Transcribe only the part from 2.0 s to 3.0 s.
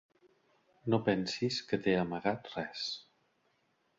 amagat res.